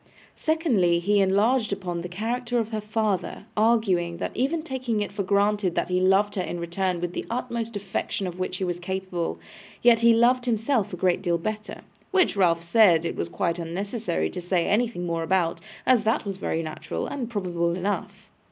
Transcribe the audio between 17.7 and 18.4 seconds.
enough.